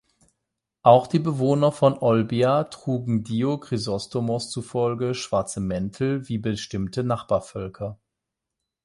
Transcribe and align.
Auch 0.81 1.05
die 1.05 1.19
Bewohner 1.19 1.71
von 1.71 1.95
Olbia 1.95 2.63
trugen, 2.63 3.23
Dio 3.23 3.59
Chrysostomos 3.59 4.49
zufolge, 4.49 5.13
schwarze 5.13 5.59
Mäntel, 5.59 6.27
wie 6.27 6.39
bestimmte 6.39 7.03
Nachbarvölker. 7.03 7.99